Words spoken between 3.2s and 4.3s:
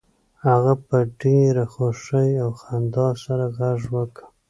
سره غږ وکړ